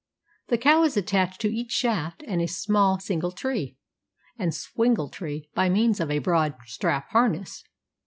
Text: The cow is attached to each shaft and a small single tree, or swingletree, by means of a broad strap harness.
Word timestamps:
The 0.47 0.57
cow 0.57 0.81
is 0.81 0.97
attached 0.97 1.39
to 1.41 1.53
each 1.53 1.69
shaft 1.71 2.23
and 2.25 2.41
a 2.41 2.47
small 2.47 2.97
single 2.99 3.31
tree, 3.31 3.77
or 4.39 4.47
swingletree, 4.47 5.49
by 5.53 5.69
means 5.69 5.99
of 5.99 6.09
a 6.09 6.17
broad 6.17 6.55
strap 6.65 7.09
harness. 7.11 7.63